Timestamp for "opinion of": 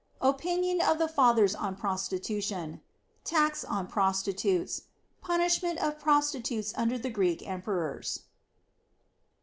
0.23-0.97